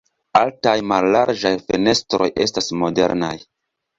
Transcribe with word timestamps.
Altaj 0.37 0.71
mallarĝaj 0.91 1.51
fenestroj 1.67 2.29
estas 2.47 2.73
modernaj. 2.85 3.33